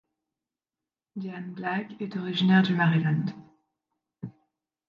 Diane 1.15 1.53
Black 1.53 1.93
est 2.01 2.17
originaire 2.17 2.63
du 2.63 2.73
Maryland. 2.73 3.23